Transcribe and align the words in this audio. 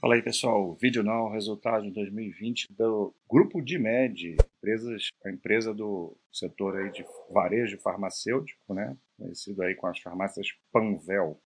Fala 0.00 0.14
aí, 0.14 0.22
pessoal. 0.22 0.74
Vídeo 0.80 1.02
não, 1.02 1.28
resultado 1.28 1.84
de 1.84 1.90
2020 1.90 2.72
do 2.72 3.14
Grupo 3.30 3.60
DIMED, 3.60 4.36
empresas, 4.56 5.08
a 5.22 5.30
empresa 5.30 5.74
do 5.74 6.16
setor 6.32 6.78
aí 6.78 6.90
de 6.90 7.04
varejo 7.30 7.78
farmacêutico, 7.78 8.72
né? 8.72 8.96
Conhecido 9.18 9.62
aí 9.62 9.74
com 9.74 9.86
as 9.86 10.00
farmácias 10.00 10.46
Panvel. 10.72 11.38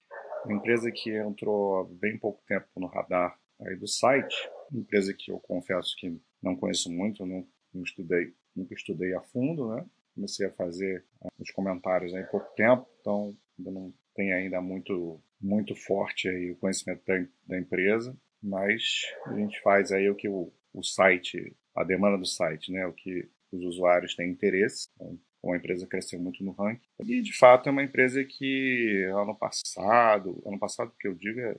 Uma 0.46 0.58
empresa 0.58 0.92
que 0.92 1.10
entrou 1.18 1.80
há 1.80 1.84
bem 2.00 2.16
pouco 2.16 2.44
tempo 2.48 2.68
no 2.78 2.86
radar 2.86 3.36
aí 3.60 3.76
do 3.76 3.88
site. 3.88 4.36
Uma 4.72 4.82
empresa 4.82 5.16
que 5.18 5.32
eu 5.32 5.40
confesso 5.40 5.96
que 5.98 6.16
não 6.40 6.56
conheço 6.56 6.92
muito, 6.92 7.26
não, 7.26 7.48
não 7.74 7.82
estudei, 7.82 8.36
nunca 8.56 8.76
estudei 8.76 9.16
a 9.16 9.22
fundo, 9.22 9.74
né? 9.76 9.84
Comecei 10.14 10.46
a 10.46 10.52
fazer 10.52 11.04
os 11.40 11.50
comentários 11.50 12.14
aí 12.14 12.24
pouco 12.26 12.54
tempo, 12.54 12.88
então 13.02 13.36
ainda 13.58 13.72
não 13.72 13.92
tem 14.14 14.32
ainda 14.32 14.62
muito 14.62 15.20
muito 15.42 15.76
forte 15.76 16.30
aí 16.30 16.52
o 16.52 16.56
conhecimento 16.56 17.04
da, 17.04 17.16
da 17.48 17.60
empresa 17.60 18.16
mas 18.44 18.84
a 19.26 19.36
gente 19.36 19.62
faz 19.62 19.92
aí 19.92 20.10
o 20.10 20.16
que 20.16 20.28
o, 20.28 20.52
o 20.74 20.84
site, 20.84 21.56
a 21.76 21.84
demanda 21.84 22.18
do 22.18 22.26
site, 22.26 22.72
né? 22.72 22.86
O 22.86 22.94
que 22.94 23.30
os 23.52 23.64
usuários 23.64 24.16
têm 24.16 24.30
interesse. 24.30 24.88
Então, 24.96 25.18
a 25.54 25.58
empresa 25.58 25.88
cresceu 25.88 26.20
muito 26.20 26.44
no 26.44 26.52
ranking. 26.52 26.88
E, 27.02 27.22
de 27.22 27.38
fato, 27.38 27.68
é 27.68 27.72
uma 27.72 27.84
empresa 27.84 28.24
que 28.24 29.06
ano 29.14 29.36
passado, 29.36 30.42
ano 30.46 30.58
passado 30.58 30.94
que 31.00 31.08
eu 31.08 31.14
digo 31.14 31.40
é, 31.40 31.58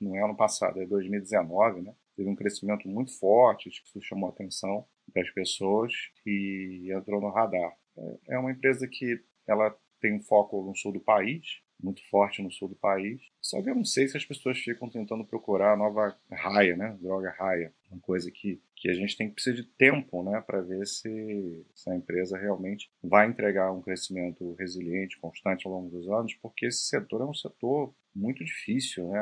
não 0.00 0.16
é 0.16 0.22
ano 0.22 0.36
passado, 0.36 0.80
é 0.80 0.86
2019, 0.86 1.82
né? 1.82 1.94
Teve 2.16 2.28
um 2.28 2.36
crescimento 2.36 2.88
muito 2.88 3.18
forte, 3.18 3.70
que 3.70 3.76
isso 3.76 4.02
chamou 4.02 4.28
a 4.28 4.32
atenção 4.32 4.86
das 5.14 5.28
pessoas 5.30 5.92
e 6.24 6.92
entrou 6.92 7.20
no 7.20 7.30
radar. 7.30 7.76
É, 7.96 8.34
é 8.34 8.38
uma 8.38 8.52
empresa 8.52 8.86
que 8.86 9.20
ela 9.46 9.76
tem 10.00 10.14
um 10.14 10.22
foco 10.22 10.62
no 10.62 10.76
sul 10.76 10.92
do 10.92 11.00
país, 11.00 11.60
muito 11.84 12.02
forte 12.08 12.42
no 12.42 12.50
sul 12.50 12.68
do 12.68 12.74
país. 12.74 13.20
Só 13.40 13.62
que 13.62 13.68
eu 13.68 13.74
não 13.74 13.84
sei 13.84 14.08
se 14.08 14.16
as 14.16 14.24
pessoas 14.24 14.58
ficam 14.58 14.88
tentando 14.88 15.24
procurar 15.24 15.74
a 15.74 15.76
nova 15.76 16.16
raia, 16.32 16.76
né? 16.76 16.96
Droga 17.00 17.30
raia. 17.38 17.72
Uma 17.90 18.00
coisa 18.00 18.30
que, 18.30 18.60
que 18.74 18.88
a 18.88 18.94
gente 18.94 19.16
tem 19.16 19.28
que 19.28 19.34
precisar 19.34 19.56
de 19.56 19.64
tempo, 19.64 20.22
né? 20.22 20.40
Para 20.40 20.62
ver 20.62 20.86
se, 20.86 21.64
se 21.74 21.90
a 21.90 21.94
empresa 21.94 22.38
realmente 22.38 22.90
vai 23.02 23.28
entregar 23.28 23.70
um 23.70 23.82
crescimento 23.82 24.54
resiliente, 24.54 25.18
constante 25.20 25.66
ao 25.66 25.72
longo 25.74 25.90
dos 25.90 26.08
anos, 26.08 26.34
porque 26.34 26.66
esse 26.66 26.84
setor 26.84 27.20
é 27.20 27.26
um 27.26 27.34
setor 27.34 27.94
muito 28.14 28.44
difícil, 28.44 29.08
né? 29.08 29.20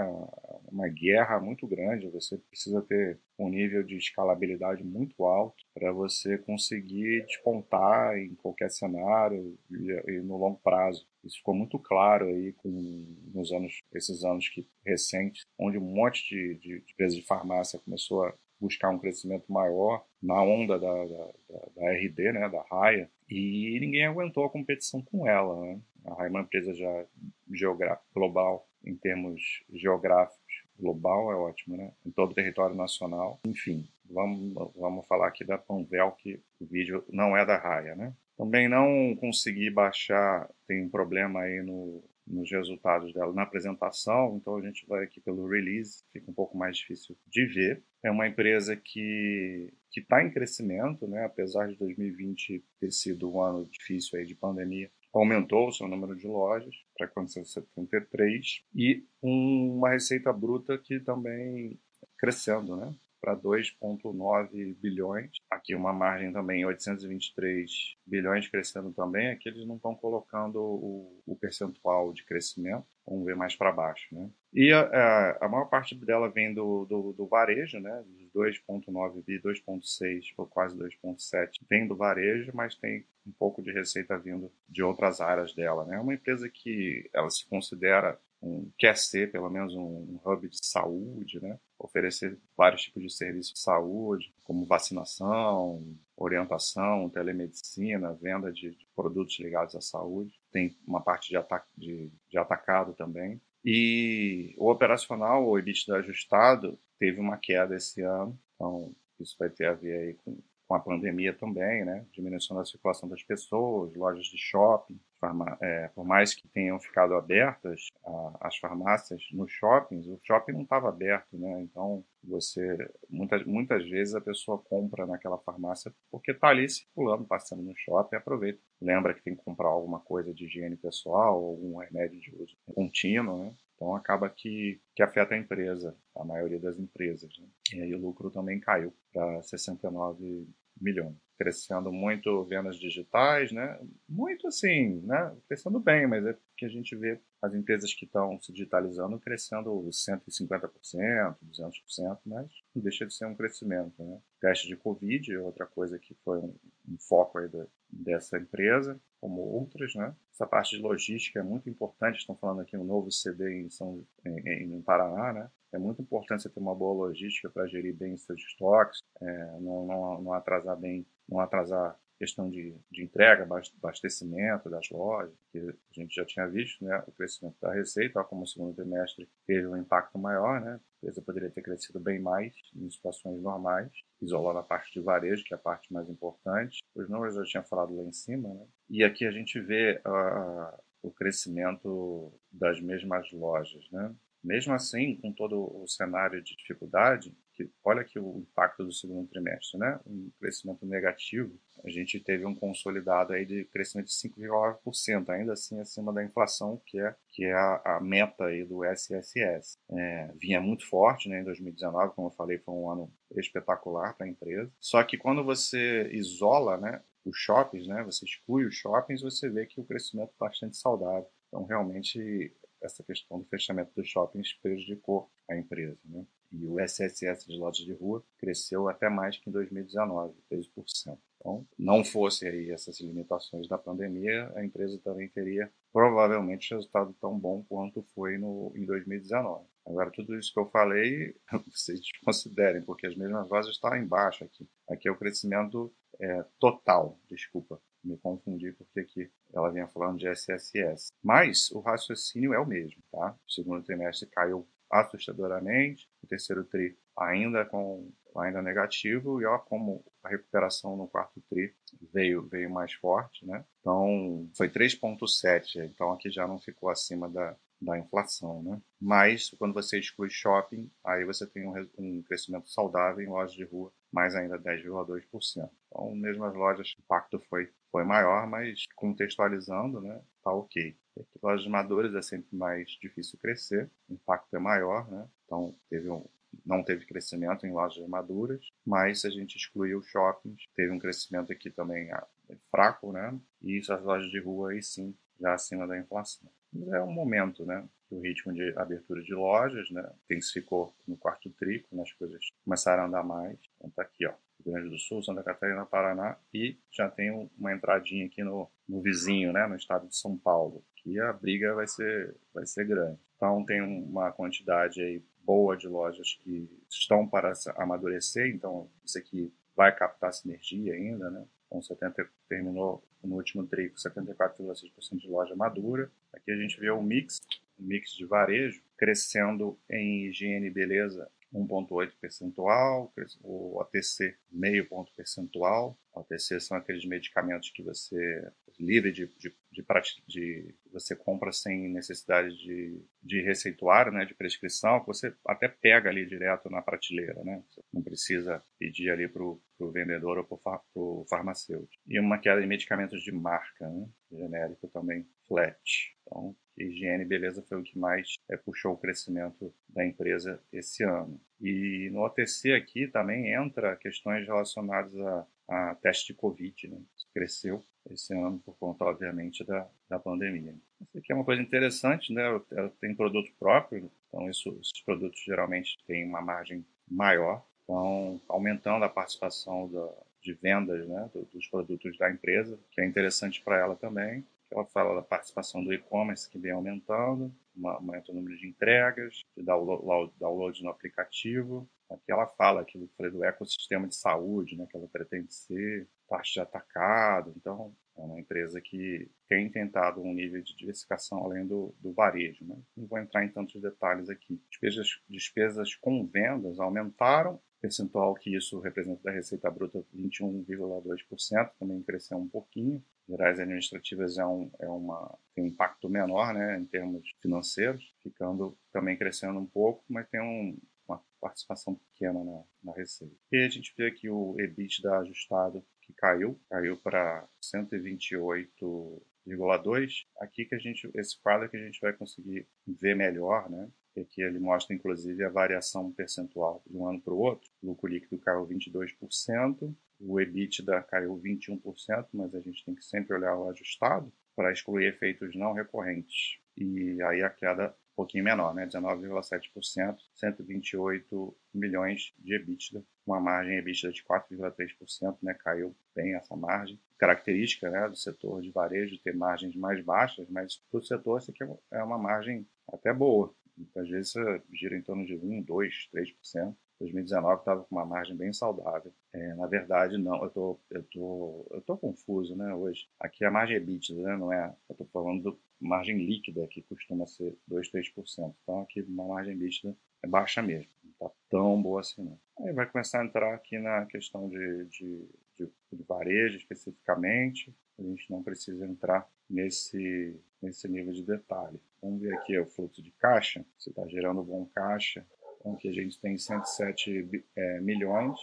Uma 0.71 0.89
guerra 0.89 1.41
muito 1.41 1.67
grande. 1.67 2.09
Você 2.11 2.37
precisa 2.37 2.83
ter 2.83 3.19
um 3.39 3.49
nível 3.49 3.83
de 3.83 3.97
escalabilidade 3.97 4.85
muito 4.85 5.25
alto 5.25 5.65
para 5.75 5.93
você 5.93 6.39
conseguir 6.39 7.25
despontar 7.27 8.19
em 8.19 8.35
qualquer 8.35 8.71
cenário 8.71 9.59
e, 9.71 10.11
e, 10.11 10.21
no 10.21 10.37
longo 10.37 10.61
prazo. 10.63 11.07
Isso 11.25 11.39
ficou 11.39 11.55
muito 11.55 11.79
claro 11.79 12.27
aí 12.27 12.53
com, 12.55 13.07
nos 13.33 13.53
anos, 13.53 13.79
esses 13.95 14.25
anos 14.25 14.49
que 14.49 14.69
recentes, 14.85 15.45
onde 15.59 15.79
um 15.79 15.95
monte 15.95 16.29
de, 16.29 16.55
de, 16.59 16.81
de 16.81 16.93
empresas 16.93 17.17
de 17.17 17.27
farmácia 17.27 17.81
começou 17.81 18.25
a 18.25 18.35
buscar 18.61 18.91
um 18.91 18.99
crescimento 18.99 19.53
maior 19.53 20.05
na 20.23 20.41
onda 20.41 20.79
da, 20.79 21.05
da, 21.05 21.33
da, 21.51 21.69
da 21.75 21.93
RD, 21.93 22.33
né, 22.33 22.49
da 22.49 22.63
Raia, 22.71 23.11
e 23.29 23.79
ninguém 23.81 24.07
aguentou 24.07 24.45
a 24.45 24.51
competição 24.51 25.03
com 25.03 25.27
ela. 25.27 25.61
Né? 25.61 25.81
A 26.07 26.15
Raia 26.15 26.29
é 26.29 26.31
uma 26.31 26.43
empresa 26.43 26.73
já 26.73 27.07
geográfica 27.51 28.07
global 28.15 28.69
em 28.85 28.95
termos 28.97 29.63
geográficos, 29.73 30.41
global 30.79 31.33
é 31.33 31.37
ótimo, 31.37 31.77
né? 31.77 31.93
Em 32.05 32.11
todo 32.11 32.33
o 32.33 32.35
território 32.35 32.75
nacional. 32.75 33.41
Enfim, 33.47 33.89
vamos, 34.09 34.53
vamos 34.75 35.07
falar 35.07 35.29
aqui 35.29 35.45
da 35.45 35.59
Panvel, 35.59 36.13
que 36.13 36.41
o 36.61 36.67
vídeo 36.67 37.05
não 37.09 37.37
é 37.37 37.45
da 37.47 37.57
Raia, 37.57 37.95
né? 37.95 38.15
Também 38.37 38.69
não 38.69 39.15
consegui 39.17 39.71
baixar, 39.71 40.49
tem 40.67 40.85
um 40.85 40.89
problema 40.89 41.43
aí 41.43 41.63
no, 41.63 42.03
nos 42.27 42.51
resultados 42.51 43.13
dela 43.13 43.33
na 43.33 43.43
apresentação, 43.43 44.37
então 44.37 44.57
a 44.57 44.63
gente 44.63 44.87
vai 44.87 45.05
aqui 45.05 45.21
pelo 45.21 45.47
release, 45.47 46.05
fica 46.13 46.31
um 46.31 46.35
pouco 46.35 46.57
mais 46.57 46.77
difícil 46.77 47.17
de 47.29 47.47
ver. 47.47 47.83
É 48.03 48.11
uma 48.11 48.27
empresa 48.27 48.75
que 48.77 49.73
que 49.93 50.01
está 50.01 50.25
em 50.25 50.31
crescimento, 50.31 51.07
né? 51.07 51.25
apesar 51.25 51.69
de 51.69 51.77
2020 51.77 52.65
ter 52.81 52.91
sido 52.91 53.31
um 53.31 53.43
ano 53.43 53.67
difícil 53.67 54.19
aí 54.19 54.25
de 54.25 54.35
pandemia, 54.35 54.91
aumentou 55.13 55.69
o 55.69 55.73
seu 55.73 55.87
número 55.87 56.17
de 56.17 56.27
lojas 56.27 56.75
para 56.97 57.09
473 57.09 58.63
e 58.75 59.05
uma 59.21 59.91
receita 59.91 60.33
bruta 60.33 60.79
que 60.79 61.01
também 61.01 61.79
crescendo, 62.19 62.77
né? 62.77 62.95
para 63.23 63.37
2,9 63.37 64.77
bilhões. 64.81 65.31
Aqui 65.49 65.77
uma 65.77 65.93
margem 65.93 66.33
também 66.33 66.67
823 66.67 67.71
bilhões 68.05 68.49
crescendo 68.49 68.93
também. 68.93 69.31
Aqui 69.31 69.49
eles 69.49 69.65
não 69.65 69.77
estão 69.77 69.95
colocando 69.95 70.61
o, 70.61 71.23
o 71.25 71.37
percentual 71.37 72.13
de 72.13 72.25
crescimento. 72.25 72.85
Vamos 73.07 73.25
ver 73.25 73.37
mais 73.37 73.55
para 73.55 73.71
baixo, 73.71 74.13
né? 74.13 74.29
E 74.53 74.73
a, 74.73 74.81
a, 74.81 75.47
a, 75.47 75.49
maior 75.49 75.67
parte 75.67 75.95
dela 75.95 76.29
vem 76.29 76.53
do, 76.53 76.85
do, 76.85 77.13
do 77.13 77.27
varejo, 77.29 77.79
né? 77.79 78.05
Dos 78.33 78.61
2,9 78.67 79.23
bi, 79.25 79.41
2,6 79.41 80.33
ou 80.37 80.47
quase 80.47 80.77
2,7 80.77 81.61
vem 81.69 81.87
do 81.87 81.97
varejo, 81.97 82.51
mas 82.55 82.75
tem 82.75 83.05
um 83.27 83.33
pouco 83.33 83.63
de 83.63 83.73
receita 83.73 84.19
vindo 84.19 84.51
de 84.69 84.83
outras 84.83 85.21
áreas 85.21 85.55
dela, 85.55 85.85
né? 85.85 85.97
É 85.97 86.01
uma 86.01 86.15
empresa 86.15 86.49
que 86.49 87.09
ela 87.13 87.31
se 87.31 87.47
considera 87.47 88.19
um, 88.43 88.69
quer 88.77 88.97
ser 88.97 89.31
pelo 89.31 89.49
menos 89.49 89.75
um, 89.75 89.81
um 89.83 90.21
hub 90.25 90.49
de 90.49 90.59
saúde, 90.61 91.41
né? 91.41 91.59
oferecer 91.79 92.39
vários 92.57 92.83
tipos 92.83 93.03
de 93.03 93.13
serviços 93.13 93.55
de 93.55 93.61
saúde, 93.61 94.33
como 94.45 94.65
vacinação, 94.65 95.85
orientação, 96.17 97.09
telemedicina, 97.09 98.13
venda 98.15 98.53
de, 98.53 98.71
de 98.71 98.87
produtos 98.95 99.39
ligados 99.39 99.75
à 99.75 99.81
saúde. 99.81 100.33
Tem 100.51 100.77
uma 100.87 101.01
parte 101.01 101.29
de, 101.29 101.37
ataque, 101.37 101.69
de, 101.77 102.11
de 102.29 102.39
atacado 102.39 102.95
também. 102.95 103.41
E 103.65 104.55
o 104.59 104.71
operacional, 104.71 105.47
o 105.47 105.59
EBITDA 105.59 105.97
ajustado, 105.97 106.79
teve 106.99 107.21
uma 107.21 107.37
queda 107.37 107.77
esse 107.77 108.03
ano, 108.03 108.39
então 108.55 108.95
isso 109.21 109.37
vai 109.39 109.51
ter 109.51 109.67
a 109.67 109.75
ver 109.75 109.97
aí 109.97 110.15
com 110.15 110.39
com 110.73 110.77
a 110.77 110.81
pandemia 110.81 111.35
também, 111.35 111.85
né? 111.85 112.07
Diminuição 112.13 112.57
da 112.57 112.65
circulação 112.65 113.07
das 113.07 113.23
pessoas, 113.23 113.95
lojas 113.95 114.25
de 114.25 114.39
shopping, 114.39 114.99
farma, 115.23 115.57
é, 115.63 115.89
por 115.95 116.05
mais 116.05 116.35
que 116.35 116.49
tenham 116.49 116.81
ficado 116.81 117.15
abertas 117.15 117.87
a, 118.05 118.49
as 118.49 118.57
farmácias 118.57 119.23
nos 119.33 119.53
shoppings, 119.53 120.05
o 120.09 120.19
shopping 120.25 120.53
não 120.53 120.63
estava 120.63 120.89
aberto, 120.89 121.39
né? 121.39 121.63
Então 121.63 122.05
você 122.25 122.77
muitas 123.09 123.45
muitas 123.45 123.89
vezes 123.89 124.15
a 124.15 124.21
pessoa 124.21 124.59
compra 124.59 125.07
naquela 125.07 125.39
farmácia 125.39 125.93
porque 126.11 126.33
está 126.33 126.49
ali 126.49 126.69
circulando, 126.69 127.25
passando 127.25 127.63
no 127.63 127.73
shopping, 127.77 128.17
aproveita, 128.17 128.61
lembra 128.81 129.15
que 129.15 129.23
tem 129.23 129.37
que 129.37 129.45
comprar 129.45 129.69
alguma 129.69 130.01
coisa 130.01 130.35
de 130.35 130.47
higiene 130.47 130.77
pessoal, 130.77 131.37
algum 131.37 131.77
remédio 131.77 132.21
de 132.21 132.35
uso 132.35 132.57
contínuo, 132.75 133.45
né? 133.45 133.55
Então 133.77 133.95
acaba 133.97 134.29
que, 134.29 134.81
que 134.95 135.03
afeta 135.03 135.35
a 135.35 135.39
empresa, 135.39 135.97
a 136.17 136.25
maioria 136.25 136.59
das 136.61 136.79
empresas. 136.79 137.37
Né? 137.39 137.47
E 137.75 137.83
aí 137.83 137.95
o 137.95 137.99
lucro 137.99 138.31
também 138.31 138.61
caiu 138.61 138.95
para 139.13 139.43
69 139.43 140.49
milhões. 140.81 141.17
Crescendo 141.43 141.91
muito 141.91 142.45
vendas 142.45 142.79
digitais, 142.79 143.51
né? 143.51 143.81
Muito 144.09 144.47
assim, 144.47 145.01
né? 145.05 145.37
Crescendo 145.49 145.81
bem, 145.81 146.07
mas 146.07 146.25
é 146.25 146.37
que 146.57 146.65
a 146.65 146.69
gente 146.69 146.95
vê 146.95 147.21
as 147.43 147.53
empresas 147.53 147.93
que 147.93 148.05
estão 148.05 148.41
se 148.41 148.53
digitalizando 148.53 149.19
crescendo 149.19 149.71
150%, 149.91 151.37
200%, 151.45 152.19
mas 152.25 152.49
não 152.73 152.81
deixa 152.81 153.05
de 153.05 153.13
ser 153.13 153.27
um 153.27 153.35
crescimento, 153.35 154.05
né? 154.05 154.21
Teste 154.41 154.69
de 154.69 154.77
Covid, 154.77 155.37
outra 155.39 155.67
coisa 155.67 155.99
que 155.99 156.15
foi 156.25 156.39
um, 156.39 156.55
um 156.89 156.97
foco 156.99 157.39
aí 157.39 157.49
da, 157.49 157.67
dessa 157.91 158.39
empresa, 158.39 159.01
como 159.21 159.41
outras, 159.41 159.97
né? 159.97 160.15
Essa 160.33 160.47
parte 160.47 160.77
de 160.77 160.83
logística 160.83 161.41
é 161.41 161.43
muito 161.43 161.69
importante. 161.69 162.19
Estão 162.19 162.37
falando 162.37 162.61
aqui 162.61 162.77
um 162.77 162.85
novo 162.85 163.11
CD 163.11 163.63
em, 163.63 163.69
São, 163.69 164.07
em, 164.25 164.77
em 164.77 164.83
Paraná, 164.83 165.33
né? 165.33 165.51
É 165.73 165.79
muito 165.79 166.03
importante 166.03 166.43
você 166.43 166.51
ter 166.51 166.61
uma 166.61 166.75
boa 166.75 167.07
logística 167.07 167.49
para 167.49 167.67
gerir 167.67 167.97
bem 167.97 168.15
seus 168.17 168.41
estoques, 168.41 169.01
é, 169.21 169.47
não, 169.59 169.87
não, 169.87 170.23
não, 170.23 170.33
atrasar 170.35 170.77
bem, 170.77 171.07
não 171.33 171.41
atrasar 171.41 171.99
questão 172.23 172.49
de, 172.49 172.73
de 172.89 173.03
entrega, 173.03 173.43
abastecimento 173.43 174.71
das 174.71 174.89
lojas, 174.91 175.35
que 175.51 175.59
a 175.59 176.01
gente 176.01 176.15
já 176.15 176.25
tinha 176.25 176.47
visto, 176.47 176.85
né, 176.85 177.03
o 177.09 177.11
crescimento 177.11 177.57
da 177.61 177.73
receita, 177.73 178.23
como 178.23 178.43
o 178.43 178.47
segundo 178.47 178.77
trimestre 178.77 179.29
teve 179.45 179.67
um 179.67 179.77
impacto 179.77 180.17
maior, 180.17 180.61
né, 180.61 180.75
a 180.75 180.97
empresa 180.99 181.21
poderia 181.21 181.51
ter 181.51 181.63
crescido 181.63 181.99
bem 181.99 182.21
mais 182.21 182.55
em 182.77 182.89
situações 182.89 183.43
normais, 183.43 183.91
isolando 184.21 184.61
a 184.61 184.63
parte 184.63 184.93
de 184.93 185.01
varejo, 185.01 185.43
que 185.45 185.53
é 185.53 185.57
a 185.57 185.61
parte 185.61 185.93
mais 185.93 186.09
importante. 186.09 186.79
Os 186.95 187.09
números 187.09 187.35
eu 187.35 187.45
já 187.45 187.51
tinha 187.51 187.63
falado 187.65 187.93
lá 187.97 188.05
em 188.05 188.13
cima, 188.13 188.55
né, 188.55 188.67
e 188.89 189.03
aqui 189.03 189.27
a 189.27 189.33
gente 189.33 189.59
vê 189.59 190.01
uh, 190.07 190.81
o 191.03 191.11
crescimento 191.11 192.33
das 192.53 192.81
mesmas 192.81 193.33
lojas, 193.33 193.85
né, 193.91 194.15
mesmo 194.43 194.73
assim, 194.73 195.17
com 195.17 195.33
todo 195.33 195.59
o 195.59 195.87
cenário 195.87 196.43
de 196.43 196.57
dificuldade, 196.57 197.35
que 197.55 197.71
olha 197.85 198.01
aqui 198.01 198.19
o 198.19 198.39
impacto 198.39 198.85
do 198.85 198.93
segundo 198.93 199.29
trimestre, 199.29 199.79
né? 199.79 200.01
Um 200.07 200.31
crescimento 200.39 200.87
negativo, 200.87 201.59
a 201.85 201.91
gente 201.91 202.19
teve 202.21 202.45
um 202.47 202.55
consolidado 202.55 203.33
aí 203.33 203.45
de 203.45 203.65
crescimento 203.67 204.07
de 204.07 204.15
5,9%, 204.15 205.29
ainda 205.29 205.53
assim 205.53 205.81
acima 205.81 206.13
da 206.13 206.25
inflação, 206.25 206.81
que 206.87 206.99
é 206.99 207.15
que 207.29 207.45
é 207.45 207.53
a, 207.53 207.97
a 207.97 208.01
meta 208.01 208.47
aí 208.47 208.65
do 208.65 208.85
SSS. 208.85 209.77
É, 209.91 210.33
vinha 210.41 210.61
muito 210.61 210.89
forte, 210.89 211.29
né? 211.29 211.41
Em 211.41 211.45
2019, 211.45 212.15
como 212.15 212.29
eu 212.29 212.33
falei, 212.33 212.59
foi 212.59 212.75
um 212.75 212.91
ano 212.91 213.13
espetacular 213.37 214.17
para 214.17 214.27
a 214.27 214.31
empresa. 214.31 214.73
Só 214.81 215.03
que 215.03 215.19
quando 215.19 215.45
você 215.45 216.09
isola, 216.13 216.77
né? 216.77 217.03
Os 217.25 217.37
shoppings, 217.37 217.87
né? 217.87 218.03
Você 218.05 218.25
exclui 218.25 218.65
os 218.65 218.75
shoppings, 218.75 219.23
você 219.23 219.49
vê 219.49 219.67
que 219.67 219.81
o 219.81 219.85
crescimento 219.85 220.31
é 220.31 220.39
bastante 220.39 220.77
saudável. 220.77 221.29
Então, 221.49 221.65
realmente, 221.65 222.53
essa 222.83 223.03
questão 223.03 223.39
do 223.39 223.45
fechamento 223.47 223.93
dos 223.95 224.09
shoppings 224.09 224.53
prejudicou 224.55 225.31
a 225.49 225.57
empresa. 225.57 225.99
Né? 226.05 226.27
E 226.53 226.67
o 226.67 226.79
SSS 226.79 227.47
de 227.47 227.59
lojas 227.59 227.85
de 227.85 227.93
rua 227.93 228.23
cresceu 228.39 228.89
até 228.89 229.09
mais 229.09 229.39
que 229.39 229.49
em 229.49 229.53
2019, 229.53 230.35
13%. 230.51 231.19
Então, 231.39 231.67
não 231.79 232.05
fosse 232.05 232.47
aí 232.47 232.71
essas 232.71 233.01
limitações 233.01 233.67
da 233.67 233.77
pandemia, 233.77 234.53
a 234.55 234.65
empresa 234.65 235.01
também 235.03 235.29
teria 235.29 235.73
provavelmente 235.93 236.73
resultado 236.73 237.13
tão 237.21 237.37
bom 237.39 237.65
quanto 237.69 238.03
foi 238.15 238.39
no, 238.39 238.73
em 238.77 238.85
2019. 238.85 239.67
Agora, 239.85 240.11
tudo 240.11 240.39
isso 240.39 240.53
que 240.53 240.61
eu 240.61 240.67
falei, 240.67 241.35
vocês 241.73 242.01
considerem, 242.25 242.83
porque 242.83 243.07
as 243.07 243.17
mesmas 243.17 243.49
lojas 243.49 243.73
estão 243.73 243.97
embaixo 243.97 244.45
aqui. 244.45 244.69
Aqui 244.89 245.09
é 245.09 245.11
o 245.11 245.19
crescimento 245.19 245.93
é, 246.21 246.45
total, 246.61 247.19
desculpa, 247.29 247.81
me 248.05 248.17
confundi 248.19 248.73
porque 248.73 249.01
aqui 249.01 249.31
ela 249.53 249.71
vinha 249.71 249.87
falando 249.89 250.19
de 250.19 250.29
SSS. 250.29 251.13
Mas 251.23 251.71
o 251.71 251.81
raciocínio 251.81 252.53
é 252.53 252.59
o 252.59 252.67
mesmo, 252.67 253.03
tá? 253.11 253.37
O 253.47 253.53
segundo 253.53 253.85
trimestre 253.85 254.29
caiu 254.29 254.67
assustadoramente, 254.91 256.09
o 256.23 256.27
terceiro 256.27 256.65
tri 256.65 256.99
ainda 257.17 257.65
com 257.65 258.13
ainda 258.37 258.63
negativo 258.63 259.41
e 259.41 259.45
ó 259.45 259.59
como 259.59 260.05
a 260.23 260.29
recuperação 260.29 260.97
no 260.97 261.09
quarto 261.09 261.41
tri 261.49 261.75
veio 262.13 262.47
veio 262.49 262.71
mais 262.71 262.93
forte, 262.93 263.47
né? 263.47 263.65
Então 263.81 264.49
foi 264.57 264.69
3.7, 264.69 265.85
então 265.85 266.13
aqui 266.13 266.31
já 266.31 266.47
não 266.47 266.59
ficou 266.59 266.89
acima 266.89 267.29
da 267.29 267.57
da 267.83 267.99
inflação, 267.99 268.63
né? 268.63 268.81
Mas 269.01 269.51
quando 269.59 269.75
você 269.75 269.99
exclui 269.99 270.31
shopping, 270.31 270.91
aí 271.05 271.25
você 271.25 271.47
tem 271.47 271.67
um, 271.67 271.89
um 271.99 272.23
crescimento 272.23 272.71
saudável 272.71 273.25
em 273.25 273.29
lojas 273.29 273.55
de 273.55 273.65
rua, 273.65 273.93
mais 274.13 274.35
ainda 274.35 274.59
10,2%. 274.59 275.71
Então, 275.87 276.15
mesmo 276.15 276.45
as 276.45 276.55
lojas, 276.55 276.95
o 276.97 277.01
impacto 277.01 277.41
foi 277.49 277.69
foi 277.93 278.05
maior, 278.05 278.47
mas 278.47 278.87
contextualizando, 278.97 280.01
né, 280.01 280.19
tá 280.43 280.51
ok. 280.51 280.97
Lojas 281.43 281.67
maduras 281.67 282.15
é 282.15 282.23
sempre 282.23 282.57
mais 282.57 282.89
difícil 282.93 283.39
crescer, 283.39 283.91
o 284.09 284.15
impacto 284.15 284.57
é 284.57 284.59
maior, 284.59 285.11
né? 285.11 285.29
Então 285.45 285.77
teve 285.91 286.09
um, 286.09 286.25
não 286.65 286.83
teve 286.83 287.05
crescimento 287.05 287.67
em 287.67 287.73
lojas 287.73 288.07
maduras, 288.09 288.67
mas 288.85 289.21
se 289.21 289.27
a 289.27 289.31
gente 289.31 289.57
excluir 289.57 289.95
os 289.95 290.07
shoppings, 290.07 290.63
teve 290.75 290.91
um 290.91 290.99
crescimento 290.99 291.53
aqui 291.53 291.71
também 291.71 292.11
ah, 292.13 292.27
fraco, 292.71 293.13
né? 293.13 293.39
E 293.61 293.79
as 293.79 294.03
lojas 294.03 294.31
de 294.31 294.41
rua 294.41 294.71
aí 294.71 294.83
sim 294.83 295.15
já 295.39 295.53
acima 295.53 295.87
da 295.87 295.99
inflação. 295.99 296.51
É 296.93 297.01
um 297.03 297.13
momento, 297.13 297.65
né? 297.65 297.87
o 298.13 298.21
ritmo 298.21 298.53
de 298.53 298.73
abertura 298.77 299.23
de 299.23 299.35
lojas, 299.35 299.91
né? 299.91 300.09
Intensificou 300.25 300.95
no 301.09 301.17
quarto 301.17 301.51
tri, 301.51 301.81
quando 301.89 302.03
as 302.03 302.13
coisas 302.13 302.45
começaram 302.65 303.05
a 303.05 303.07
andar 303.07 303.25
mais. 303.25 303.59
Então 303.77 303.91
tá 303.91 304.03
aqui, 304.03 304.27
ó. 304.27 304.35
Rio 304.65 304.75
Grande 304.75 304.91
do 304.91 304.99
Sul, 304.99 305.23
Santa 305.23 305.43
Catarina, 305.43 305.85
Paraná 305.85 306.37
e 306.55 306.77
já 306.91 307.09
tem 307.09 307.51
uma 307.59 307.73
entradinha 307.73 308.27
aqui 308.27 308.45
no, 308.45 308.71
no 308.89 309.01
vizinho, 309.01 309.53
né, 309.53 309.67
no 309.67 309.75
estado 309.75 310.07
de 310.07 310.17
São 310.17 310.39
Paulo, 310.39 310.85
que 310.95 311.19
a 311.19 311.33
briga 311.33 311.75
vai 311.75 311.89
ser, 311.89 312.37
vai 312.55 312.65
ser 312.65 312.87
grande. 312.87 313.19
Então 313.37 313.65
tem 313.65 313.81
uma 313.83 314.31
quantidade 314.31 315.03
aí 315.03 315.21
boa 315.45 315.77
de 315.77 315.89
lojas 315.89 316.39
que 316.45 316.71
estão 316.89 317.27
para 317.27 317.53
amadurecer, 317.77 318.55
então 318.55 318.89
isso 319.05 319.19
aqui 319.19 319.53
vai 319.75 319.93
captar 319.93 320.33
sinergia 320.33 320.95
ainda, 320.95 321.29
né? 321.29 321.45
Então 321.67 321.83
70 321.83 322.25
terminou 322.49 323.03
no 323.27 323.37
último 323.37 323.67
tri 323.67 323.89
com 323.89 323.97
74,6% 323.97 325.19
de 325.19 325.29
loja 325.29 325.55
madura. 325.55 326.11
Aqui 326.33 326.51
a 326.51 326.57
gente 326.57 326.79
vê 326.79 326.91
o 326.91 327.03
mix, 327.03 327.41
o 327.79 327.83
mix 327.83 328.13
de 328.13 328.25
varejo 328.25 328.83
crescendo 328.97 329.79
em 329.91 330.27
higiene 330.27 330.67
e 330.67 330.71
beleza 330.71 331.31
1,8 331.55 332.13
percentual, 332.21 333.13
o 333.43 333.79
OTC 333.79 334.35
meio 334.51 334.89
ponto 334.89 335.13
percentual. 335.15 335.97
O 336.15 336.21
OTC 336.21 336.61
são 336.61 336.77
aqueles 336.77 337.05
medicamentos 337.05 337.71
que 337.71 337.83
você 337.83 338.51
livre 338.81 339.13
de, 339.13 339.27
de, 339.39 339.55
de, 339.71 339.85
de, 340.27 340.75
você 340.93 341.17
compra 341.17 341.53
sem 341.53 341.89
necessidade 341.89 342.57
de, 342.59 343.03
de 343.23 343.41
receituário, 343.43 344.13
né, 344.13 344.25
de 344.25 344.35
prescrição, 344.35 345.01
que 345.01 345.07
você 345.07 345.35
até 345.47 345.69
pega 345.69 346.11
ali 346.11 346.27
direto 346.27 346.69
na 346.71 346.83
prateleira, 346.83 347.43
né? 347.45 347.63
Você 347.69 347.81
não 347.93 348.03
precisa 348.03 348.63
pedir 348.79 349.11
ali 349.11 349.29
para 349.29 349.43
o 349.43 349.61
vendedor 349.93 350.39
ou 350.39 350.45
para 350.45 350.81
o 350.95 351.25
farmacêutico. 351.29 352.03
E 352.07 352.19
uma 352.19 352.39
queda 352.39 352.61
de 352.61 352.67
medicamentos 352.67 353.23
de 353.23 353.33
marca, 353.33 353.89
né? 353.89 354.09
genérico 354.31 354.89
também, 354.89 355.27
flat. 355.47 356.17
Então, 356.23 356.57
higiene 356.77 357.25
e 357.25 357.27
beleza 357.27 357.63
foi 357.63 357.79
o 357.79 357.83
que 357.83 357.99
mais 357.99 358.35
é, 358.51 358.57
puxou 358.57 358.95
o 358.95 358.99
crescimento 358.99 359.75
da 359.89 360.05
empresa 360.05 360.63
esse 360.73 361.05
ano. 361.05 361.41
E 361.61 362.09
no 362.11 362.25
OTC 362.25 362.73
aqui 362.73 363.07
também 363.07 363.53
entra 363.53 363.97
questões 363.97 364.47
relacionadas 364.47 365.15
a, 365.19 365.47
a 365.69 365.95
teste 365.97 366.33
de 366.33 366.35
Covid, 366.35 366.89
né? 366.89 367.01
Cresceu 367.35 367.83
esse 368.15 368.35
ano 368.35 368.59
por 368.65 368.77
conta, 368.77 369.05
obviamente, 369.05 369.65
da, 369.65 369.89
da 370.09 370.19
pandemia. 370.19 370.75
Isso 371.01 371.19
aqui 371.19 371.33
é 371.33 371.35
uma 371.35 371.45
coisa 371.45 371.63
interessante, 371.63 372.33
né? 372.33 372.43
Ela 372.71 372.91
tem 373.01 373.15
produto 373.15 373.51
próprio, 373.59 374.11
então 374.29 374.49
isso, 374.49 374.69
esses 374.81 375.03
produtos 375.05 375.41
geralmente 375.45 375.97
têm 376.07 376.25
uma 376.25 376.41
margem 376.41 376.85
maior, 377.11 377.65
então 377.85 378.41
aumentando 378.49 379.05
a 379.05 379.09
participação 379.09 379.89
da, 379.91 380.13
de 380.43 380.55
vendas 380.55 381.07
né, 381.07 381.31
dos 381.53 381.67
produtos 381.69 382.19
da 382.19 382.31
empresa, 382.31 382.79
que 382.91 383.01
é 383.01 383.07
interessante 383.07 383.63
para 383.63 383.79
ela 383.79 383.97
também. 383.97 384.45
Ela 384.71 384.87
fala 384.87 385.15
da 385.15 385.23
participação 385.23 385.85
do 385.85 385.93
e-commerce 385.93 386.49
que 386.49 386.59
vem 386.59 386.73
aumentando, 386.73 387.55
aumenta 387.85 388.33
o 388.33 388.35
número 388.35 388.57
de 388.57 388.67
entregas, 388.67 389.43
de 389.57 389.63
download, 389.63 390.33
download 390.39 390.83
no 390.83 390.89
aplicativo. 390.89 391.89
Aqui 392.11 392.33
ela 392.33 392.47
fala 392.47 392.81
aquilo 392.81 393.09
do 393.19 393.45
ecossistema 393.45 394.09
de 394.09 394.15
saúde, 394.15 394.77
né, 394.77 394.87
que 394.91 394.97
ela 394.97 395.09
pretende 395.09 395.53
ser, 395.53 396.09
parte 396.27 396.55
de 396.55 396.61
atacado. 396.61 397.53
Então, 397.57 397.95
é 398.17 398.21
uma 398.21 398.39
empresa 398.39 398.81
que 398.81 399.31
tem 399.49 399.71
tentado 399.71 400.21
um 400.21 400.33
nível 400.33 400.63
de 400.63 400.77
diversificação 400.77 401.39
além 401.45 401.67
do, 401.67 401.95
do 402.01 402.13
varejo. 402.13 402.65
Né? 402.65 402.77
Não 402.97 403.07
vou 403.07 403.19
entrar 403.19 403.45
em 403.45 403.49
tantos 403.49 403.81
detalhes 403.81 404.29
aqui. 404.29 404.61
Despesas, 404.71 405.21
despesas 405.29 405.95
com 405.95 406.27
vendas 406.27 406.79
aumentaram, 406.79 407.61
percentual 407.81 408.35
que 408.35 408.55
isso 408.55 408.79
representa 408.81 409.23
da 409.23 409.31
receita 409.31 409.71
bruta 409.71 410.05
21,2%, 410.15 411.73
também 411.79 412.03
cresceu 412.03 412.39
um 412.39 412.49
pouquinho 412.49 413.03
gerais 413.29 413.59
administrativas 413.59 414.39
é, 414.39 414.47
um, 414.47 414.71
é 414.79 414.89
uma, 414.89 415.39
tem 415.55 415.65
um 415.65 415.69
impacto 415.69 416.09
menor 416.09 416.53
né, 416.55 416.79
em 416.79 416.85
termos 416.85 417.23
financeiros, 417.41 418.15
ficando 418.23 418.77
também 418.93 419.17
crescendo 419.17 419.59
um 419.59 419.67
pouco, 419.67 420.05
mas 420.09 420.29
tem 420.29 420.41
um, 420.41 420.77
uma 421.07 421.23
participação 421.41 421.95
pequena 421.95 422.43
na, 422.45 422.63
na 422.83 422.93
receita. 422.93 423.35
E 423.51 423.65
a 423.65 423.69
gente 423.69 423.95
vê 423.97 424.07
aqui 424.07 424.29
o 424.29 424.57
EBITDA 424.59 425.19
ajustado 425.19 425.85
que 426.01 426.02
caiu, 426.23 426.59
caiu 426.71 426.97
para 426.97 427.47
128,2. 427.61 430.25
Aqui 430.39 430.65
que 430.65 430.77
a 430.77 430.79
gente, 430.79 431.11
esse 431.17 431.37
quadro 431.43 431.69
que 431.69 431.77
a 431.77 431.85
gente 431.85 432.01
vai 432.01 432.13
conseguir 432.13 432.69
ver 432.87 433.17
melhor, 433.17 433.69
né? 433.69 433.91
Aqui 434.17 434.41
ele 434.43 434.61
mostra 434.61 434.95
inclusive 434.95 435.43
a 435.43 435.49
variação 435.49 436.13
percentual 436.13 436.81
de 436.87 436.97
um 436.97 437.09
ano 437.09 437.21
para 437.21 437.35
o 437.35 437.39
outro. 437.39 437.69
O 437.83 437.89
lucro 437.89 438.09
líquido 438.09 438.39
caiu 438.39 438.65
22%, 438.69 439.93
o 440.21 440.41
EBITDA 440.41 441.03
caiu 441.03 441.37
21%, 441.37 442.29
mas 442.33 442.55
a 442.55 442.61
gente 442.61 442.85
tem 442.85 442.95
que 442.95 443.05
sempre 443.05 443.35
olhar 443.35 443.57
o 443.57 443.69
ajustado 443.71 444.33
para 444.55 444.71
excluir 444.71 445.07
efeitos 445.07 445.57
não 445.57 445.73
recorrentes. 445.73 446.61
E 446.77 447.21
aí 447.23 447.43
a 447.43 447.51
queda 447.51 447.93
um 448.13 448.15
pouquinho 448.15 448.45
menor, 448.45 448.73
né? 448.75 448.87
19,7%, 448.87 450.19
128 450.35 451.57
milhões 451.75 452.33
de 452.39 452.55
EBITDA, 452.55 453.05
uma 453.27 453.41
margem 453.41 453.77
EBITDA 453.79 454.13
de 454.13 454.23
4,3%, 454.25 455.39
né? 455.43 455.55
Caiu 455.55 455.95
bem 456.15 456.35
essa 456.35 456.57
margem. 456.57 456.99
Característica 457.19 457.91
né, 457.91 458.09
do 458.09 458.17
setor 458.17 458.63
de 458.63 458.71
varejo 458.71 459.19
ter 459.23 459.35
margens 459.35 459.77
mais 459.77 460.03
baixas, 460.05 460.49
mas 460.49 460.77
para 460.91 460.99
o 460.99 461.05
setor 461.05 461.39
isso 461.39 461.51
aqui 461.51 461.65
é 461.93 462.03
uma 462.03 462.19
margem 462.19 462.67
até 462.93 463.13
boa. 463.13 463.55
Muitas 463.77 464.09
vezes 464.09 464.33
gira 464.73 464.97
em 464.97 465.03
torno 465.03 465.25
de 465.25 465.37
1, 465.37 465.63
2, 465.63 466.11
3%. 466.13 466.75
2019 467.03 467.61
estava 467.61 467.85
com 467.85 467.97
uma 467.97 468.05
margem 468.05 468.37
bem 468.37 468.53
saudável. 468.53 469.13
É, 469.33 469.55
na 469.55 469.67
verdade, 469.67 470.19
não, 470.19 470.43
eu 470.43 470.51
tô, 470.51 470.81
eu 470.91 471.03
tô, 471.05 471.67
eu 471.71 471.81
tô 471.83 471.97
confuso, 471.97 472.57
né, 472.57 472.73
hoje. 472.75 473.09
Aqui 473.19 473.45
a 473.45 473.51
margem 473.51 473.77
é 473.77 473.81
EBITDA, 473.81 474.23
né, 474.23 474.37
não 474.37 474.53
é, 474.53 474.75
eu 474.89 474.95
tô 474.95 475.05
falando 475.07 475.43
do 475.43 475.61
margem 475.81 476.17
líquida, 476.17 476.67
que 476.69 476.83
costuma 476.83 477.27
ser 477.27 477.57
2, 477.67 477.91
3%. 477.91 478.55
Então 478.63 478.81
aqui 478.81 479.03
uma 479.03 479.27
margem 479.27 479.55
EBITDA 479.55 479.97
é 480.23 480.29
baixa 480.29 480.63
mesmo, 480.63 480.91
está 481.27 481.35
tão 481.51 481.81
boa 481.81 482.01
assim 482.01 482.23
não. 482.25 482.39
Aí 482.61 482.73
vai 482.73 482.87
começar 482.91 483.21
a 483.21 483.25
entrar 483.25 483.55
aqui 483.55 483.79
na 483.79 484.07
questão 484.07 484.49
de, 484.49 484.85
de, 484.87 485.29
de, 485.59 485.71
de 485.93 486.03
varejo 486.05 486.57
especificamente, 486.59 487.75
a 487.99 488.03
gente 488.03 488.31
não 488.31 488.43
precisa 488.43 488.87
entrar 488.87 489.29
nesse, 489.49 490.41
nesse 490.61 490.89
nível 490.89 491.13
de 491.13 491.23
detalhe. 491.23 491.81
Vamos 492.01 492.21
ver 492.21 492.35
aqui 492.35 492.59
o 492.59 492.67
fluxo 492.67 493.03
de 493.03 493.11
caixa, 493.13 493.65
se 493.79 493.91
está 493.91 494.07
gerando 494.07 494.43
bom 494.43 494.67
caixa, 494.67 495.25
então, 495.63 495.75
aqui 495.75 495.89
a 495.89 495.93
gente 495.93 496.21
tem 496.21 496.37
107 496.37 497.45
é, 497.55 497.81
milhões 497.81 498.39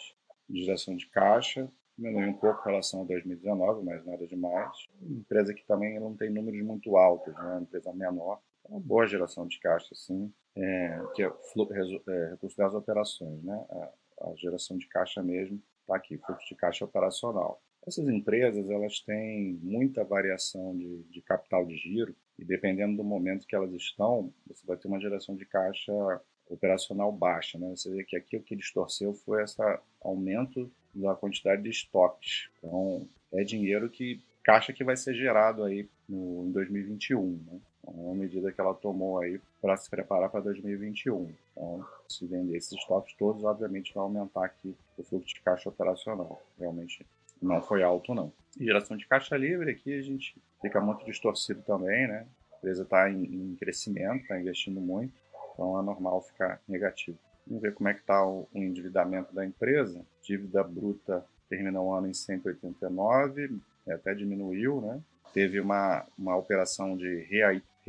de 0.50 0.64
geração 0.64 0.96
de 0.96 1.06
caixa, 1.08 1.70
diminuiu 1.98 2.30
um 2.30 2.34
pouco 2.34 2.62
em 2.62 2.72
relação 2.72 3.02
a 3.02 3.06
2019, 3.06 3.84
mas 3.84 4.06
nada 4.06 4.26
demais. 4.26 4.88
Empresa 5.02 5.54
que 5.54 5.66
também 5.66 6.00
não 6.00 6.16
tem 6.16 6.30
números 6.30 6.62
muito 6.62 6.96
altos, 6.96 7.34
né? 7.36 7.60
empresa 7.62 7.94
menor, 7.94 8.38
é 8.38 8.42
uma 8.70 8.80
boa 8.80 9.08
geração 9.08 9.48
de 9.48 9.60
caixa, 9.60 9.94
sim, 9.96 10.32
é, 10.56 11.02
que 11.16 11.24
é, 11.24 11.26
é 11.26 12.30
recurso 12.30 12.58
das 12.58 12.74
operações, 12.74 13.44
né? 13.44 13.66
A, 13.70 14.30
a 14.30 14.36
geração 14.36 14.78
de 14.78 14.88
caixa 14.88 15.24
mesmo 15.24 15.62
está 15.82 15.96
aqui, 15.96 16.18
fluxo 16.18 16.48
de 16.48 16.56
caixa 16.56 16.86
operacional. 16.86 17.62
Essas 17.88 18.08
empresas 18.08 18.70
elas 18.70 19.00
têm 19.00 19.58
muita 19.64 20.04
variação 20.04 20.78
de, 20.78 21.04
de 21.04 21.22
capital 21.22 21.66
de 21.66 21.76
giro 21.78 22.16
e 22.38 22.46
dependendo 22.46 22.98
do 22.98 23.04
momento 23.04 23.48
que 23.48 23.56
elas 23.56 23.72
estão, 23.74 24.34
você 24.46 24.66
vai 24.66 24.78
ter 24.78 24.88
uma 24.88 25.00
geração 25.00 25.36
de 25.36 25.46
caixa 25.46 26.22
operacional 26.50 27.12
baixa. 27.12 27.58
Né? 27.58 27.70
Você 27.70 27.90
vê 27.90 28.04
que 28.04 28.18
aqui 28.18 28.38
o 28.38 28.44
que 28.44 28.56
distorceu 28.56 29.14
foi 29.14 29.44
esse 29.44 29.62
aumento 30.02 30.70
da 30.94 31.16
quantidade 31.16 31.64
de 31.64 31.70
estoques. 31.70 32.50
Então, 32.58 33.08
é 33.32 33.44
dinheiro 33.44 33.90
que 33.90 34.22
caixa 34.44 34.74
que 34.74 34.84
vai 34.84 34.98
ser 34.98 35.14
gerado 35.14 35.64
aí 35.64 35.88
no, 36.08 36.48
em 36.48 36.52
2021. 36.52 37.44
Né? 37.46 37.60
Então, 37.82 37.94
uma 37.94 38.16
medida 38.16 38.52
que 38.52 38.60
ela 38.60 38.74
tomou 38.74 39.20
aí 39.20 39.40
para 39.62 39.76
se 39.78 39.90
preparar 39.90 40.30
para 40.30 40.42
2021. 40.42 41.32
Então, 41.52 41.86
se 42.08 42.26
vender 42.26 42.58
esses 42.58 42.74
estoques 42.74 43.16
todos, 43.16 43.44
obviamente 43.44 43.94
vai 43.94 44.04
aumentar 44.04 44.46
aqui 44.46 44.76
o 44.98 45.04
fluxo 45.04 45.34
de 45.34 45.42
caixa 45.42 45.70
operacional. 45.70 46.42
Realmente 46.58 47.06
não 47.42 47.62
foi 47.62 47.84
alto, 47.84 48.14
não. 48.14 48.32
E 48.60 48.66
geração 48.66 48.98
de 48.98 49.08
caixa 49.08 49.38
livre 49.38 49.72
aqui 49.72 49.98
a 49.98 50.02
gente 50.02 50.36
fica 50.62 50.82
muito 50.82 51.06
distorcido 51.06 51.62
também, 51.62 52.08
né? 52.08 52.26
A 52.54 52.58
empresa 52.58 52.84
está 52.84 53.10
em, 53.10 53.24
em, 53.24 53.56
crescimento, 53.56 54.24
está 54.24 54.40
investindo 54.40 54.82
muito, 54.82 55.14
então 55.54 55.80
é 55.80 55.84
normal 55.84 56.22
ficar 56.22 56.62
negativo. 56.68 57.18
Vamos 57.48 57.62
ver 57.62 57.74
como 57.74 57.88
é 57.88 57.94
que 57.94 58.02
está 58.02 58.26
o, 58.26 58.48
o 58.54 58.58
endividamento 58.58 59.34
da 59.34 59.46
empresa. 59.46 60.06
Dívida 60.22 60.64
bruta 60.64 61.26
termina 61.50 61.82
o 61.82 61.94
ano 61.94 62.08
em 62.08 62.14
189, 62.14 63.58
até 63.88 64.14
diminuiu, 64.14 64.82
né? 64.82 65.02
Teve 65.34 65.60
uma, 65.60 66.06
uma 66.18 66.36
operação 66.36 66.98
de 66.98 67.22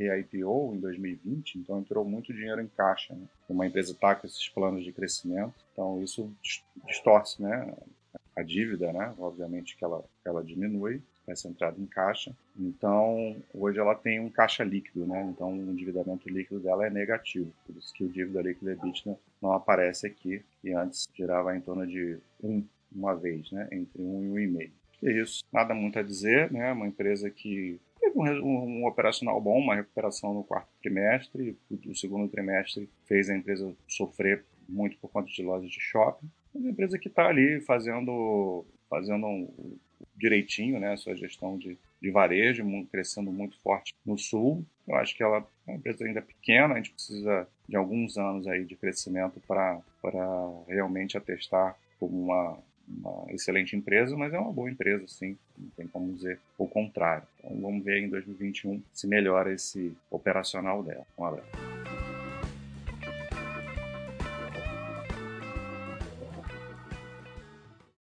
re-IPO 0.01 0.73
em 0.75 0.79
2020, 0.79 1.55
então 1.55 1.79
entrou 1.79 2.03
muito 2.03 2.33
dinheiro 2.33 2.61
em 2.61 2.67
caixa. 2.67 3.13
Né? 3.13 3.25
Uma 3.47 3.65
empresa 3.65 3.91
está 3.91 4.15
com 4.15 4.27
esses 4.27 4.49
planos 4.49 4.83
de 4.83 4.91
crescimento, 4.91 5.53
então 5.73 6.01
isso 6.03 6.31
distorce 6.87 7.41
né? 7.41 7.73
a 8.35 8.41
dívida, 8.41 8.91
né? 8.91 9.13
obviamente 9.19 9.77
que 9.77 9.83
ela, 9.83 10.03
ela 10.25 10.43
diminui 10.43 11.01
essa 11.27 11.47
entrada 11.47 11.79
em 11.79 11.85
caixa. 11.85 12.35
Então, 12.59 13.35
hoje 13.53 13.79
ela 13.79 13.95
tem 13.95 14.19
um 14.19 14.29
caixa 14.29 14.63
líquido, 14.63 15.05
né? 15.05 15.23
Então, 15.31 15.53
o 15.53 15.71
endividamento 15.71 16.27
líquido 16.27 16.59
dela 16.59 16.85
é 16.85 16.89
negativo. 16.89 17.53
Por 17.65 17.77
isso 17.77 17.93
que 17.93 18.03
o 18.03 18.09
dívida 18.09 18.41
líquida 18.41 18.71
EBITDA 18.71 19.17
não 19.41 19.53
aparece 19.53 20.07
aqui, 20.07 20.43
e 20.63 20.73
antes 20.73 21.07
girava 21.15 21.55
em 21.55 21.61
torno 21.61 21.85
de 21.85 22.17
um 22.43 22.63
uma 22.93 23.15
vez, 23.15 23.49
né? 23.51 23.67
Entre 23.71 24.01
um 24.01 24.23
e 24.23 24.29
um 24.29 24.39
e 24.39 24.47
meio. 24.47 24.71
É 25.03 25.11
isso. 25.11 25.43
Nada 25.51 25.73
muito 25.73 25.97
a 25.97 26.03
dizer, 26.03 26.51
né? 26.51 26.71
Uma 26.73 26.87
empresa 26.87 27.29
que 27.29 27.79
teve 28.11 28.39
um, 28.39 28.45
um, 28.45 28.81
um, 28.81 28.85
operacional 28.85 29.39
bom, 29.39 29.59
uma 29.59 29.75
recuperação 29.75 30.33
no 30.33 30.43
quarto 30.43 30.69
trimestre. 30.81 31.57
O, 31.69 31.95
segundo 31.95 32.29
trimestre 32.29 32.89
fez 33.05 33.29
a 33.29 33.35
empresa 33.35 33.73
sofrer 33.87 34.43
muito 34.67 34.97
por 34.97 35.09
conta 35.09 35.29
de 35.29 35.43
lojas 35.43 35.69
de 35.69 35.79
shopping. 35.79 36.29
Uma 36.53 36.69
empresa 36.69 36.97
que 36.97 37.07
está 37.07 37.27
ali 37.27 37.61
fazendo, 37.61 38.65
fazendo 38.89 39.25
um, 39.25 39.77
direitinho, 40.15 40.79
né? 40.79 40.93
A 40.93 40.97
sua 40.97 41.15
gestão 41.15 41.57
de, 41.57 41.77
de 42.01 42.11
varejo, 42.11 42.63
crescendo 42.91 43.31
muito 43.31 43.59
forte 43.61 43.93
no 44.05 44.17
sul. 44.17 44.65
Eu 44.87 44.95
acho 44.95 45.15
que 45.15 45.23
ela 45.23 45.37
é 45.67 45.71
uma 45.71 45.77
empresa 45.77 46.05
ainda 46.05 46.21
pequena, 46.21 46.73
a 46.73 46.77
gente 46.77 46.91
precisa 46.91 47.47
de 47.67 47.75
alguns 47.75 48.17
anos 48.17 48.47
aí 48.47 48.65
de 48.65 48.75
crescimento 48.75 49.41
para 49.47 49.81
realmente 50.67 51.17
atestar 51.17 51.77
como 51.99 52.23
uma 52.23 52.57
uma 52.99 53.25
excelente 53.29 53.75
empresa, 53.75 54.15
mas 54.17 54.33
é 54.33 54.39
uma 54.39 54.51
boa 54.51 54.69
empresa, 54.69 55.05
sim. 55.07 55.37
Não 55.57 55.69
tem 55.77 55.87
como 55.87 56.13
dizer 56.13 56.39
o 56.57 56.67
contrário. 56.67 57.23
Então 57.39 57.59
vamos 57.59 57.83
ver 57.83 57.99
em 57.99 58.09
2021 58.09 58.81
se 58.93 59.07
melhora 59.07 59.53
esse 59.53 59.95
operacional 60.09 60.83
dela. 60.83 61.05
Um 61.17 61.25
abraço. 61.25 61.70